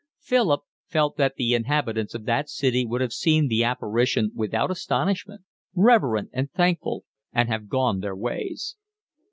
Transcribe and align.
Philip 0.19 0.61
felt 0.87 1.15
that 1.17 1.35
the 1.35 1.53
inhabitants 1.53 2.15
of 2.15 2.25
that 2.25 2.49
city 2.49 2.87
would 2.87 3.01
have 3.01 3.13
seen 3.13 3.47
the 3.47 3.63
apparition 3.63 4.31
without 4.33 4.71
astonishment, 4.71 5.43
reverent 5.75 6.31
and 6.33 6.51
thankful, 6.51 7.05
and 7.31 7.49
have 7.49 7.69
gone 7.69 7.99
their 7.99 8.15
ways. 8.15 8.77